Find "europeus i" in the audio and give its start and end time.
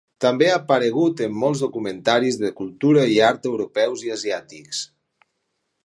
3.53-4.15